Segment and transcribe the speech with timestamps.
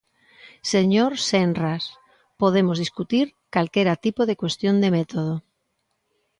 [0.73, 1.83] Señor Senras,
[2.41, 5.35] podemos discutir calquera tipo de cuestión de método.